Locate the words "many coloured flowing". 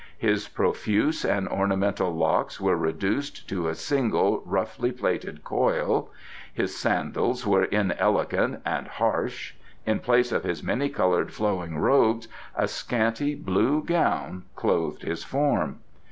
10.63-11.77